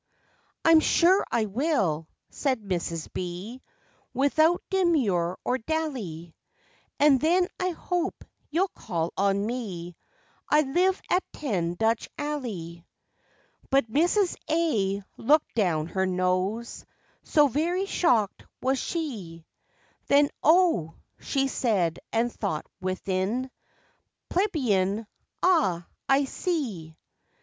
"I'm 0.65 0.79
sure 0.79 1.23
I 1.31 1.45
will," 1.45 2.07
said 2.31 2.59
Mrs. 2.63 3.13
B. 3.13 3.61
Without 4.15 4.63
demur 4.71 5.37
or 5.45 5.59
dally, 5.59 6.33
"And 6.99 7.19
then 7.21 7.47
I 7.59 7.69
hope 7.69 8.25
you'll 8.49 8.69
call 8.69 9.13
on 9.15 9.45
me, 9.45 9.95
I 10.49 10.61
live 10.61 10.99
at 11.11 11.21
'10 11.33 11.75
Dutch 11.75 12.09
Alley.'" 12.17 12.83
But 13.69 13.91
Mrs. 13.91 14.35
A. 14.49 15.03
looked 15.17 15.53
down 15.53 15.85
her 15.89 16.07
nose, 16.07 16.83
So 17.21 17.47
very 17.47 17.85
shocked 17.85 18.43
was 18.59 18.79
she 18.79 19.45
Then, 20.07 20.31
O, 20.41 20.95
she 21.19 21.47
said 21.47 21.99
and 22.11 22.33
thought 22.33 22.65
within, 22.79 23.51
"Plebian, 24.31 25.05
Ah, 25.43 25.85
I 26.09 26.25
see." 26.25 26.97